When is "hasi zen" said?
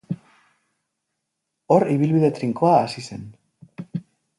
2.83-3.33